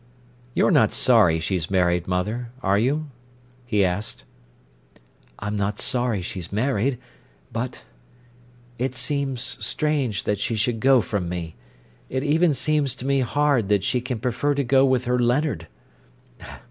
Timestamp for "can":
14.01-14.17